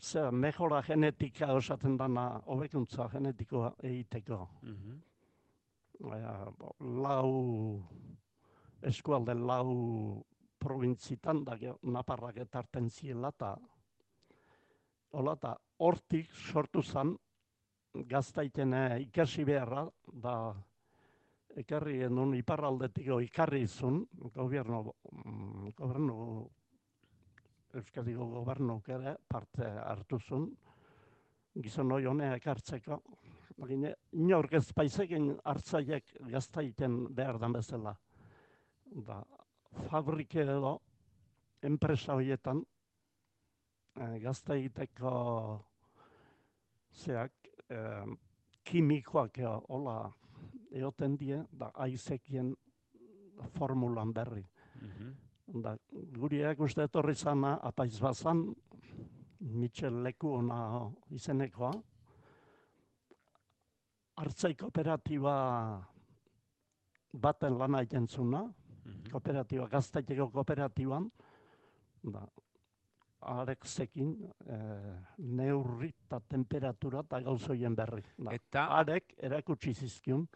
zera, 0.01 0.31
mejora 0.33 0.83
genetika 0.83 1.53
osaten 1.55 1.97
dana, 1.97 2.41
hobekuntza 2.47 3.09
genetikoa 3.13 3.75
egiteko. 3.83 4.49
Mhm. 4.63 5.01
Baina, 6.01 6.35
bo, 6.59 6.75
lau 6.81 7.83
eskualde 8.83 9.35
lau 9.35 10.25
probintzitan 10.59 11.45
da 11.45 11.57
Naparrak 11.83 12.37
etarten 12.37 12.89
ziela 12.91 13.29
eta 13.29 13.57
hola 15.13 15.35
eta 15.37 15.55
hortik 15.79 16.33
sortu 16.33 16.83
zen 16.83 17.15
gaztaiten 18.09 18.75
ikasi 19.03 19.45
beharra 19.45 19.87
da 20.25 20.35
ekarri 21.59 21.99
genuen 21.99 22.35
iparraldetiko 22.39 23.19
ikarri 23.25 23.65
izun, 23.67 24.05
gobierno, 24.35 24.95
mm, 25.13 25.73
gobernu, 25.77 26.17
Euskadiko 27.75 28.27
gobernuk 28.27 28.89
ere 28.89 29.17
parte 29.29 29.67
hartu 29.85 30.19
zuen, 30.19 30.49
gizon 31.63 31.93
hori 31.93 32.07
honea 32.11 32.35
ekartzeko, 32.39 32.99
Bagine, 33.61 33.91
inork 34.17 34.55
ez 34.57 34.71
baizekin 34.73 35.35
hartzaiek 35.45 36.15
gaztaiten 36.33 36.95
behar 37.17 37.37
dan 37.43 37.53
bezala. 37.53 37.93
Da, 39.09 39.19
fabrike 39.91 40.47
edo, 40.47 40.79
enpresa 41.69 42.17
horietan, 42.17 42.63
eh, 44.01 44.17
gaztaiteko 44.23 45.13
zeak, 47.03 47.51
eh, 47.69 48.07
kimikoak 48.65 49.39
eo, 49.45 49.59
hola, 49.69 49.99
eoten 50.71 51.19
die, 51.21 51.43
da, 51.53 51.71
aizekien 51.75 52.55
formulan 53.59 54.13
berri. 54.13 54.47
Mhm. 54.81 55.30
Da, 55.53 55.75
guriak 56.15 56.61
uste 56.63 56.85
etorri 56.87 57.15
zana, 57.15 57.57
apaiz 57.63 57.99
bazan, 58.01 58.45
Mitxel 59.41 60.03
leku 60.05 60.35
ona 60.37 60.59
izenekoa, 61.17 61.71
hartzai 64.21 64.53
kooperatiba 64.61 65.35
baten 67.13 67.57
lana 67.59 67.81
egiten 67.83 68.07
zuna, 68.07 68.43
Mhm. 68.85 69.11
kooperatiba, 69.13 69.67
gaztaiteko 69.69 70.31
kooperatiban, 70.31 71.11
da, 72.03 72.27
arek 73.21 73.65
zekin 73.67 74.15
eh, 74.47 74.95
neurri 75.19 75.89
eta 75.89 76.21
temperatura 76.21 77.01
eta 77.01 77.21
gauzoien 77.23 77.75
berri. 77.75 78.03
Da, 78.19 78.33
Eta, 78.33 78.67
arek 78.79 79.15
erakutsi 79.19 79.75
zizkion, 79.75 80.27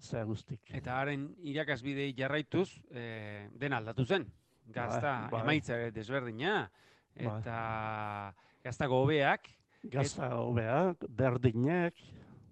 zea 0.00 0.24
guztik. 0.24 0.60
eta 0.74 1.00
haren 1.00 1.28
irakasbidei 1.42 2.12
jarraituz, 2.16 2.68
e, 2.90 3.48
dena 3.52 3.78
aldatu 3.78 4.04
zen. 4.04 4.26
Gazta, 4.66 5.28
Bai, 5.28 5.30
bai. 5.30 5.40
emaitza 5.42 5.76
desberdina, 5.94 6.70
Bai. 7.16 7.26
eta 7.38 8.34
gaztako 8.64 9.02
hobeak, 9.04 9.48
Gazta 9.86 10.32
hobeak, 10.34 11.04
berdinek, 11.08 11.94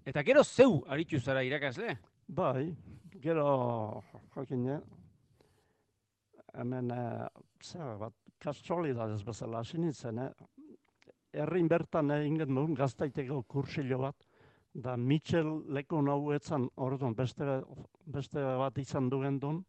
eta 0.06 0.22
gero 0.22 0.44
zeu 0.44 0.84
aritu 0.86 1.18
zara 1.18 1.42
irakasle. 1.42 1.96
Bai, 2.28 2.68
gero, 3.20 4.02
jakine, 4.36 4.80
hemen, 6.54 6.90
eh, 6.90 7.26
zer 7.62 7.96
bat, 7.98 8.14
kasualidadez 8.38 9.22
bezala 9.26 9.58
hasi 9.64 9.78
nintzen, 9.78 10.18
eh? 10.18 10.30
Herrin 11.32 11.66
bertan 11.68 12.10
egin 12.14 12.38
genuen 12.38 12.74
gaztaiteko 12.78 13.42
kursilo 13.42 13.98
bat, 13.98 14.14
da 14.74 14.96
Mitchell 14.96 15.62
leku 15.70 16.00
nahu 16.02 16.32
etzan, 16.34 16.66
orduan 16.76 17.14
beste, 17.14 17.60
beste 18.06 18.42
bat 18.58 18.78
izan 18.78 19.08
du 19.08 19.20
gendun, 19.22 19.62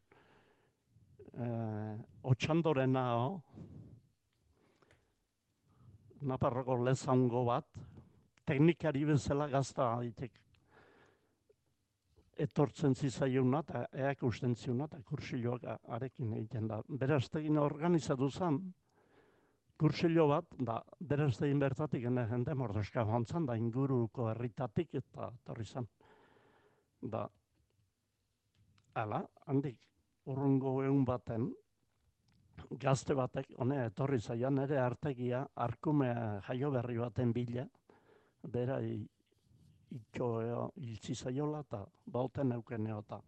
eh, 1.33 1.95
otxandorena, 2.23 3.05
ho, 3.15 3.41
Naparroko 6.25 6.79
lezango 6.81 7.43
bat, 7.45 7.67
teknikari 8.49 9.03
bezala 9.05 9.45
gazta 9.51 9.91
daitek 9.99 10.39
etortzen 12.45 12.95
zizaiona 12.95 13.61
eta 13.63 13.83
eak 14.07 14.23
usten 14.27 14.55
ziona 14.55 14.87
eta 14.89 15.01
kursiloak 15.05 15.67
arekin 15.97 16.33
egiten 16.39 16.67
da. 16.67 16.81
Beraztegin 16.87 17.59
organizatu 17.61 18.29
zen, 18.29 18.59
kursilo 19.77 20.27
bat, 20.31 20.45
da 20.57 20.79
beraztegin 20.99 21.59
bertatik 21.59 22.05
ene 22.09 22.25
jende 22.29 22.55
mordoska 22.55 23.03
joan 23.07 23.25
zen, 23.25 23.45
da 23.45 23.57
inguruko 23.59 24.29
herritatik 24.31 24.95
eta 25.01 25.31
torri 25.43 25.65
zen. 25.65 25.87
Da, 27.01 27.25
ala, 28.95 29.21
handik 29.47 29.79
urrungo 30.31 30.77
egun 30.83 31.03
baten, 31.05 31.49
gazte 32.81 33.13
batek, 33.13 33.51
hone 33.59 33.81
etorri 33.85 34.19
zaian 34.19 34.57
ere 34.63 34.79
artegia, 34.79 35.45
arkume 35.55 36.13
jaio 36.47 36.71
berri 36.71 36.97
baten 36.97 37.33
bila, 37.35 37.67
bera 38.51 38.79
itxo 38.81 40.29
eo, 40.41 40.65
iltzi 40.81 41.15
zaiola 41.15 41.61
eta 41.65 41.85
bauten 42.05 42.51
euken 42.55 42.87
eta 42.87 43.21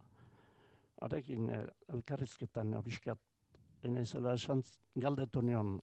arekin 1.02 1.50
eh, 1.54 1.66
elkarrizketan 1.94 2.74
horiskat 2.80 3.20
inezela 3.84 4.34
esan 4.34 4.64
z- 4.64 4.80
galdetu 4.96 5.42
nion 5.42 5.78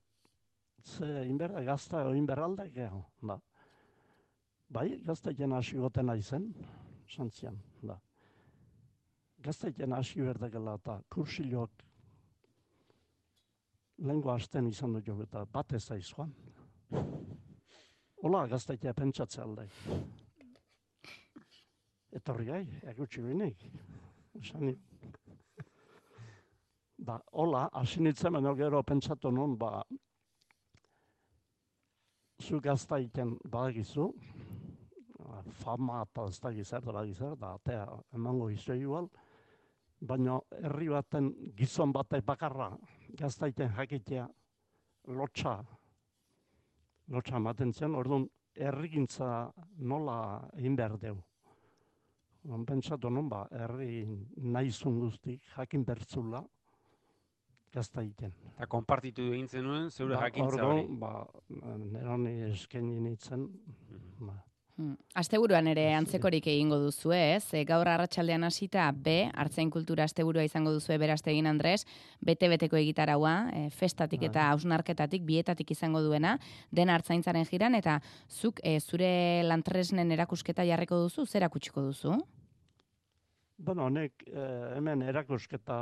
ze 0.85 1.27
inberda 1.27 1.63
gazta 1.65 2.03
eo 2.05 2.13
inberralde 2.15 2.69
geho, 2.71 3.05
da. 3.23 3.39
Bai, 4.69 5.01
gaztaiten 5.05 5.53
hasi 5.53 5.77
goten 5.79 6.11
aizen, 6.11 6.51
esan 7.09 7.31
zian, 7.31 7.59
da. 7.83 7.99
Gaztaiten 9.45 9.93
hasi 9.93 10.23
berdekela 10.23 10.77
eta 10.81 11.01
kursiloak 11.09 11.85
lehenko 13.99 14.33
hasten 14.33 14.69
izan 14.69 14.93
dut 14.97 15.07
jo 15.07 15.17
eta 15.23 15.45
bat 15.45 15.73
ez 15.73 15.85
da 15.89 15.99
joan. 16.01 16.33
Hola, 18.25 18.47
gaztaitea 18.49 18.95
pentsatze 18.97 19.43
alde. 19.43 19.69
Etorri 22.15 22.47
gai, 22.47 22.63
egutsi 22.91 23.23
binik. 23.23 23.67
Esan 24.41 24.67
ni- 24.67 24.79
Ba, 27.05 27.19
hola, 27.33 27.69
hasi 27.73 28.01
nintzen 28.01 28.33
baino 28.33 28.55
gero 28.57 28.83
pentsatu 28.83 29.31
nun, 29.31 29.59
ba, 29.59 29.83
zu 32.41 32.61
gaztaiten 32.61 33.37
badagizu, 33.45 34.09
ba, 35.19 35.43
fama 35.63 36.03
eta 36.03 36.27
ez 36.29 36.41
da 36.41 36.53
gizar, 36.53 36.83
da 36.83 37.05
gizar, 37.07 37.37
da 37.37 37.55
atea 37.55 37.87
emango 38.15 38.51
izo 38.51 38.75
igual, 38.75 39.09
baina 40.01 40.39
herri 40.61 40.89
baten 40.89 41.31
gizon 41.57 41.93
batek 41.93 42.25
bakarra 42.25 42.71
gaztaiten 43.19 43.71
jakitea 43.77 44.27
lotxa, 45.07 45.59
lotxa 47.09 47.37
ematen 47.37 47.73
zen, 47.73 47.95
orduan 47.95 48.27
herrigintza 48.55 49.53
nola 49.79 50.49
egin 50.59 50.77
behar 50.77 50.99
deu. 50.99 51.17
Pentsatu 52.67 53.09
nun, 53.11 53.29
ba, 53.29 53.47
herri 53.51 54.05
naizun 54.37 54.99
guztik 55.01 55.43
jakin 55.57 55.85
bertzula, 55.85 56.43
gazta 57.75 58.03
egiten. 58.03 58.33
Eta 58.55 58.67
konpartitu 58.71 59.29
egin 59.33 59.49
zenuen, 59.49 59.91
zeure 59.91 60.17
Ba, 60.17 60.25
jakintza 60.29 60.63
orduan, 60.63 60.83
hori. 60.85 60.99
Ba, 60.99 61.13
neroni 61.99 62.35
eskaini 62.53 63.01
nintzen, 63.03 63.49
ba, 64.21 64.39
Hmm. 64.75 64.97
Asteburuan 65.15 65.69
ere 65.71 65.85
antzekorik 65.95 66.49
egingo 66.51 66.81
duzu, 66.83 67.13
ez? 67.15 67.45
E, 67.55 67.61
gaur 67.63 67.87
arratsaldean 67.87 68.43
hasita 68.43 68.89
B, 68.91 69.29
hartzain 69.31 69.69
kultura 69.71 70.03
asteburua 70.09 70.43
izango 70.43 70.73
duzu 70.75 70.97
beraste 70.99 71.31
egin 71.31 71.47
Andres, 71.47 71.85
bete-beteko 72.27 72.81
egitaraua, 72.81 73.35
e, 73.55 73.69
festatik 73.71 74.25
Bai. 74.25 74.33
eta 74.33 74.49
hausnarketatik, 74.51 75.23
bietatik 75.23 75.71
izango 75.71 76.03
duena, 76.03 76.41
den 76.73 76.91
hartzaintzaren 76.91 77.47
jiran, 77.47 77.79
eta 77.79 78.01
zuk 78.29 78.59
e, 78.65 78.81
zure 78.81 79.45
lantresnen 79.47 80.11
erakusketa 80.11 80.67
jarriko 80.67 80.99
duzu, 81.07 81.25
zer 81.25 81.45
erakutsiko 81.45 81.87
duzu? 81.93 82.19
Bueno, 83.57 83.87
honek 83.87 84.25
eh, 84.27 84.75
hemen 84.77 85.03
erakusketa 85.07 85.77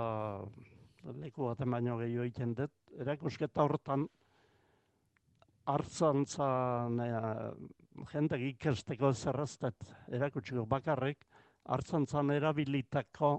leku 1.22 1.48
baten 1.50 1.70
baino 1.70 1.96
gehiago 1.98 2.24
egiten 2.24 2.54
dut. 2.54 2.72
Erakusketa 3.00 3.64
hortan 3.64 4.06
hartzantzan 5.72 7.00
eh, 7.00 7.16
jende 8.12 8.38
ikesteko 8.48 9.12
zerraztet 9.12 9.90
erakutsiko 10.10 10.66
bakarrik 10.66 11.26
hartzantzan 11.70 12.30
erabilitako 12.34 13.34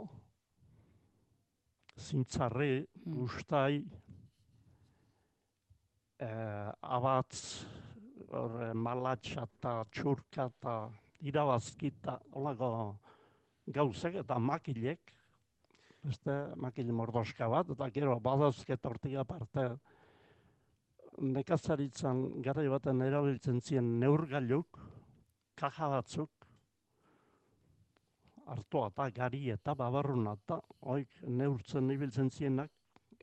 zintzarri, 1.99 2.87
Mm. 3.05 3.23
ustai, 3.23 3.83
eh, 6.19 6.71
abatz, 6.81 7.65
hor, 8.31 8.73
malatxa 8.73 9.43
eta 9.43 9.85
txurka 9.91 10.45
eta 10.45 10.89
irabazkita, 11.21 12.19
holako 12.31 12.69
gauzek 13.67 14.15
eta 14.15 14.39
makilek, 14.39 15.13
beste 16.03 16.37
makile 16.59 16.93
mordoska 16.95 17.47
bat, 17.49 17.69
eta 17.75 17.89
gero 17.95 18.19
badauzket 18.19 18.85
hortik 18.85 19.15
aparte 19.21 19.67
nekazaritzan 21.21 22.23
garai 22.43 22.67
baten 22.71 23.01
erabiltzen 23.05 23.61
ziren 23.61 23.99
neurgailuk, 24.01 24.79
kaja 25.59 25.89
batzuk, 25.93 26.47
hartua 28.53 28.89
eta 28.91 29.09
gari 29.15 29.43
eta 29.53 29.75
babarruna 29.79 30.33
eta 30.39 30.59
oik 30.93 31.21
neurtzen 31.27 31.91
ibiltzen 31.93 32.31
zienak, 32.31 32.71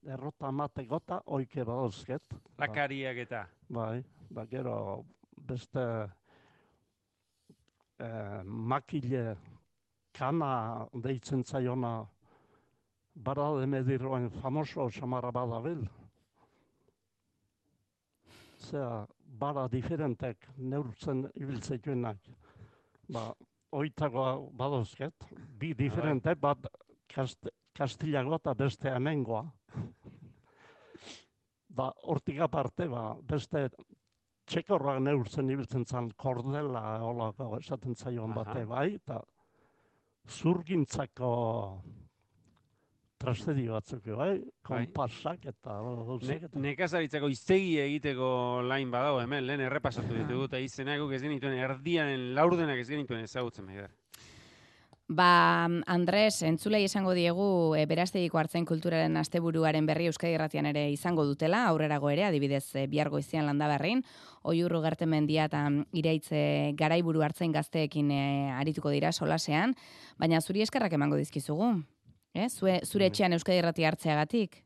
errota 0.03 0.49
amateko 0.49 1.01
eta 1.03 1.21
oike 1.37 1.65
badauzket. 1.65 2.23
Ba, 2.33 2.65
Lakariak 2.65 3.25
eta. 3.27 3.45
Bai, 3.69 4.03
ba 4.31 4.47
gero 4.49 5.05
beste 5.51 5.85
eh, 7.99 8.41
makile 8.45 9.37
kana 10.17 10.87
deitzen 10.95 11.45
zaiona 11.45 12.07
bara 13.15 13.61
de 13.61 13.67
medirroen 13.67 14.31
famoso 14.31 14.91
samarra 14.91 15.31
badabil. 15.31 15.85
Zea, 18.59 19.07
bara 19.25 19.69
diferentek 19.69 20.49
neurtzen 20.57 21.25
ibiltzeituenak. 21.35 22.19
Ba, 23.11 23.31
oitagoa 23.73 24.35
badozket, 24.53 25.27
bi 25.59 25.73
diferente, 25.75 26.35
bat 26.35 26.67
kast, 27.11 27.49
kastilagoa 27.77 28.41
eta 28.41 28.55
beste 28.55 28.91
hemengoa. 28.93 29.45
Ba, 31.71 31.91
hortik 32.03 32.41
aparte, 32.43 32.89
ba, 32.91 33.15
beste 33.23 33.69
txekorrak 34.51 34.99
neurtzen 35.05 35.51
ibiltzen 35.51 35.87
zan 35.87 36.11
kordela 36.19 36.99
holako 37.07 37.57
esaten 37.61 37.95
zaion 37.95 38.35
bate 38.35 38.65
bai, 38.67 38.95
eta 38.99 39.21
zurgintzako 40.27 41.31
trastedi 43.21 43.67
batzuk 43.69 44.07
bai, 44.17 44.33
konpasak 44.65 45.47
eta 45.53 45.77
Ne, 45.85 46.05
gauzak 46.09 46.45
eta 46.49 46.63
nekazaritzako 46.65 47.29
iztegi 47.33 47.77
egiteko 47.83 48.31
lain 48.67 48.91
badago 48.91 49.21
hemen, 49.21 49.47
lehen 49.47 49.65
errepasatu 49.67 50.17
ditugu, 50.17 50.49
eta 50.49 50.59
izenak 50.59 51.03
ez 51.13 51.23
genituen 51.23 51.59
erdianen 51.59 52.31
laurdenak 52.35 52.81
ez 52.81 52.89
genituen 52.89 53.27
ezagutzen 53.29 53.67
maider. 53.67 53.91
Ba, 55.11 55.67
Andres, 55.91 56.39
entzulei 56.47 56.85
esango 56.87 57.17
diegu 57.19 57.75
e, 57.75 57.83
berastegiko 57.91 58.39
hartzen 58.39 58.63
kulturaren 58.65 59.19
asteburuaren 59.19 59.89
berri 59.89 60.07
Euskadi 60.07 60.37
Irratian 60.37 60.69
ere 60.71 60.85
izango 60.93 61.25
dutela, 61.27 61.65
aurrerago 61.67 62.13
ere, 62.15 62.29
adibidez 62.29 62.77
e, 62.79 62.87
bihar 62.87 63.11
goizian 63.11 63.49
landa 63.51 63.67
berrin, 63.73 64.05
oiurru 64.47 64.79
gertemendia 64.87 65.49
eta 65.51 65.65
iraitze 65.99 66.43
garaiburu 66.79 67.27
hartzen 67.27 67.51
gazteekin 67.51 68.15
e, 68.15 68.23
arituko 68.55 68.95
dira 68.95 69.11
solasean, 69.11 69.75
baina 70.17 70.39
zuri 70.41 70.63
eskerrak 70.63 70.95
emango 70.95 71.19
dizkizugu. 71.19 71.75
Eh? 72.35 72.49
Zue, 72.49 72.79
zure 72.85 73.05
Bai. 73.05 73.11
etxean 73.11 73.33
Euskadi 73.35 73.59
Irratia 73.59 73.89
hartzeagatik. 73.91 74.63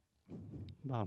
ba, 0.85 1.07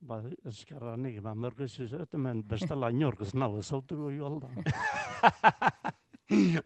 ba, 0.00 0.22
eskerra 0.50 0.96
nik, 0.96 1.20
ba, 1.22 1.34
merkez 1.34 1.70
izet, 1.78 2.14
hemen 2.14 2.42
bestela 2.42 2.90
inork 2.90 3.22
ez 3.22 3.34
nau, 3.34 3.58
ez 3.58 3.70
autuko 3.72 4.10
joan 4.10 4.40
da. 4.42 4.50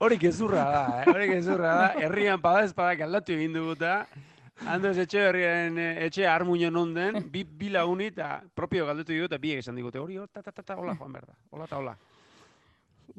Hori 0.03 0.17
gezurra 0.19 0.63
da, 0.75 0.85
eh? 0.99 1.11
hori 1.13 1.27
gezurra 1.31 1.75
da, 1.79 1.89
herrian 2.03 2.41
pada 2.43 2.65
espadak 2.67 3.05
aldatu 3.05 3.37
egin 3.37 3.53
duguta, 3.55 3.93
Andres 4.69 4.99
etxe 5.03 5.21
herriaren 5.27 5.79
etxe 6.07 6.27
armuño 6.29 6.71
non 6.71 6.93
den, 6.95 7.21
bi, 7.31 7.43
bi 7.45 7.71
laguni 7.73 8.11
eta 8.13 8.43
propio 8.55 8.87
galdetu 8.87 9.15
digu 9.15 9.27
eta 9.27 9.39
biek 9.43 9.63
esan 9.63 9.79
digute, 9.79 9.99
hori 9.99 10.19
hor, 10.19 10.29
ta, 10.31 10.43
ta, 10.43 10.53
ta, 10.53 10.63
ta, 10.63 10.77
hola 10.79 10.95
joan 10.99 11.15
behar 11.15 11.31
da, 11.31 11.39
hola 11.51 11.67
eta 11.71 11.79
hola. 11.79 11.95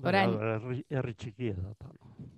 Orain- 0.04 0.34
Ba, 0.38 0.56
Herri, 0.56 0.86
herri 0.90 1.14
txikia 1.14 1.54
da. 1.56 1.74
ta. 1.76 1.88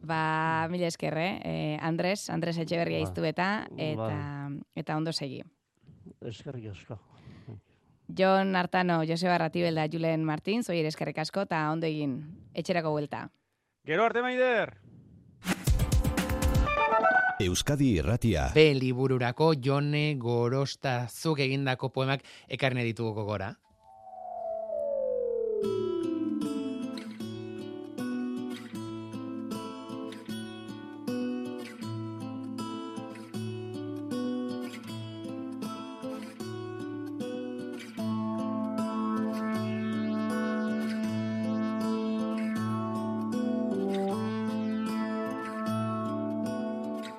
Ba, 0.06 0.68
mila 0.70 0.88
esker, 0.88 1.18
eh? 1.18 1.40
Eh, 1.44 1.78
Andres, 1.82 2.30
Andres 2.30 2.58
Etxeberria 2.58 3.00
Ba, 3.00 3.04
iztu 3.04 3.24
eta, 3.26 3.68
bai. 3.72 3.92
eta, 3.94 4.50
eta 4.76 4.98
ondo 4.98 5.12
segi. 5.14 5.42
Eskerrik 6.22 6.70
asko. 6.72 7.00
Jon 8.08 8.56
Artano, 8.56 9.02
Joseba 9.08 9.38
Ratibelda, 9.40 9.88
Julen 9.92 10.24
Martin, 10.24 10.64
zoier 10.64 10.86
eskerrik 10.86 11.18
asko, 11.18 11.42
eta 11.48 11.72
ondo 11.72 11.88
egin, 11.88 12.20
etxerako 12.54 12.92
buelta. 12.92 13.30
Gero 13.84 14.04
arte 14.06 14.22
maider! 14.22 14.78
Euskadi 17.40 17.98
Irratia. 17.98 18.52
B 18.54 18.74
libururako 18.78 19.54
Jone 19.62 20.16
Gorosta 20.18 21.08
zuk 21.10 21.40
egindako 21.40 21.90
poemak 21.92 22.22
ekarne 22.48 22.84
ditugu 22.84 23.12
gogora. 23.14 23.56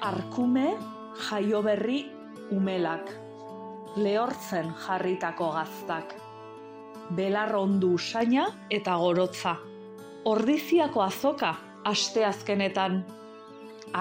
Arkume 0.07 0.69
jaio 1.19 1.61
berri 1.67 1.97
umelak, 2.55 3.09
lehortzen 3.99 4.69
jarritako 4.85 5.49
gaztak. 5.57 6.13
Belar 7.19 7.51
ondu 7.59 7.91
usaina 7.97 8.45
eta 8.71 8.95
gorotza. 9.03 9.57
Ordiziako 10.31 11.03
azoka 11.03 11.51
asteazkenetan. 11.91 13.01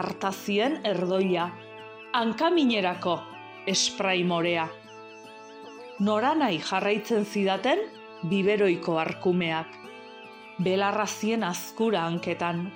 Artazien 0.04 0.78
erdoia, 0.86 1.50
hankaminerako 2.14 3.18
esprai 3.74 4.22
morea. 4.36 4.70
Noranai 6.06 6.56
jarraitzen 6.70 7.26
zidaten 7.26 7.86
biberoiko 8.30 9.02
arkumeak. 9.08 9.78
Belarrazien 10.62 11.44
azkura 11.44 12.06
hanketan 12.06 12.68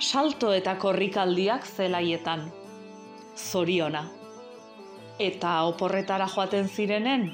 salto 0.00 0.52
eta 0.56 0.74
korrikaldiak 0.80 1.66
zelaietan. 1.66 2.48
Zoriona. 3.40 4.04
Eta 5.20 5.52
oporretara 5.68 6.26
joaten 6.28 6.68
zirenen, 6.68 7.26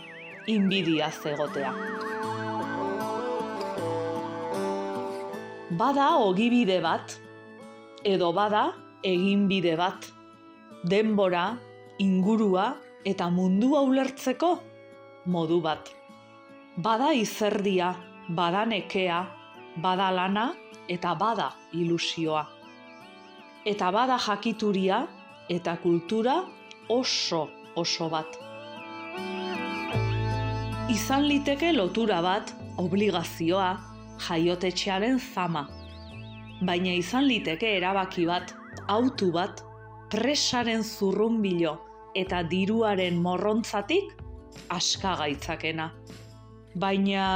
inbidia 0.46 1.10
zegotea. 1.10 1.72
Bada 5.76 6.08
ogibide 6.22 6.80
bat, 6.80 7.18
edo 8.04 8.32
bada 8.32 8.64
eginbide 9.04 9.76
bat. 9.76 10.10
Denbora, 10.86 11.46
ingurua 11.98 12.70
eta 13.04 13.28
mundua 13.30 13.82
ulertzeko 13.86 14.52
modu 15.26 15.60
bat. 15.60 15.90
Bada 16.76 17.12
izerdia, 17.12 17.94
bada 18.28 18.64
nekea, 18.66 19.22
bada 19.82 20.10
lana 20.14 20.50
eta 20.88 21.14
bada 21.18 21.50
ilusioa 21.74 22.46
eta 23.66 23.90
bada 23.90 24.16
jakituria 24.18 25.06
eta 25.48 25.76
kultura 25.82 26.40
oso 26.88 27.46
oso 27.76 28.08
bat. 28.10 28.38
Izan 30.90 31.26
liteke 31.28 31.72
lotura 31.74 32.20
bat, 32.24 32.52
obligazioa, 32.80 33.72
jaiotetxearen 34.26 35.18
zama. 35.20 35.66
Baina 36.64 36.94
izan 36.96 37.26
liteke 37.28 37.74
erabaki 37.76 38.24
bat, 38.26 38.54
autu 38.88 39.32
bat, 39.34 39.60
presaren 40.10 40.84
zurrunbilo 40.84 41.74
eta 42.16 42.42
diruaren 42.48 43.18
morrontzatik 43.20 44.14
aska 44.72 45.16
gaitzakena. 45.20 45.90
Baina 46.80 47.26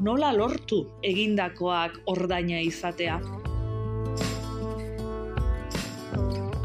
nola 0.00 0.32
lortu 0.36 0.82
egindakoak 1.06 2.02
ordaina 2.12 2.60
izatea? 2.60 3.41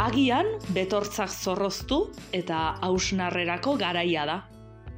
Agian 0.08 0.48
betortzak 0.72 1.28
zorroztu 1.28 1.98
eta 2.32 2.78
hausnarrerako 2.86 3.74
garaia 3.82 4.24
da. 4.30 4.38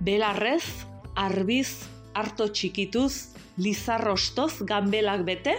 Belarrez, 0.05 0.85
arbiz, 1.17 1.87
harto 2.13 2.45
txikituz, 2.53 3.33
lizarrostoz 3.57 4.61
ganbelak 4.69 5.25
bete, 5.25 5.55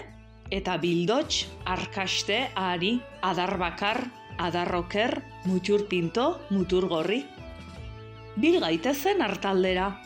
eta 0.54 0.76
bildots, 0.78 1.48
arkaste, 1.66 2.38
ari, 2.54 3.00
adarbakar, 3.26 4.04
adarroker, 4.38 5.18
mutur 5.50 5.88
pinto, 5.90 6.30
mutur 6.54 6.86
gorri. 6.86 7.24
Bil 8.38 8.62
gaitezen 8.62 9.18
hartaldera, 9.18 9.96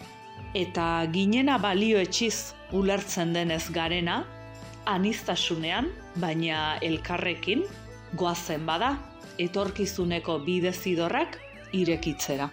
eta 0.57 1.05
ginena 1.13 1.59
balio 1.61 2.01
etxiz 2.01 2.55
ulertzen 2.73 3.37
denez 3.37 3.67
garena, 3.77 4.23
anistasunean, 4.89 5.93
baina 6.17 6.79
elkarrekin, 6.81 7.69
goazen 8.17 8.65
bada, 8.65 8.97
etorkizuneko 9.39 10.39
bidezidorrak 10.47 11.39
irekitzera. 11.73 12.49